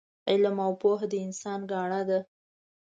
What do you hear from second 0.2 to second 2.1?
علم او پوه د انسان ګاڼه